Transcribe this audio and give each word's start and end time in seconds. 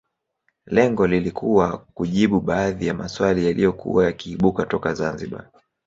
Lengo 0.65 1.07
lilikuwa 1.07 1.77
kujibu 1.77 2.39
baadhi 2.39 2.87
ya 2.87 2.93
maswali 2.93 3.45
yaliyokuwa 3.45 4.05
yakiibuka 4.05 4.65
toka 4.65 4.93
Zanzibar 4.93 5.49